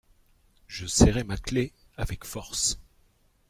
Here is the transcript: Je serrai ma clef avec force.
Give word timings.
Je 0.67 0.87
serrai 0.87 1.23
ma 1.23 1.37
clef 1.37 1.69
avec 1.95 2.25
force. 2.25 2.79